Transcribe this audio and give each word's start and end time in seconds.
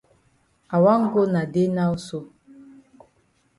I 0.75 0.77
wan 0.83 1.01
go 1.13 1.21
na 1.33 1.41
dey 1.53 1.69
now 1.77 1.93
so. 2.07 2.19